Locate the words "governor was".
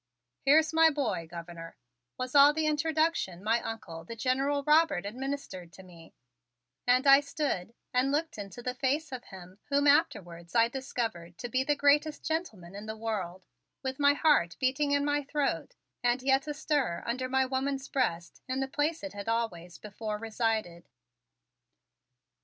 1.29-2.33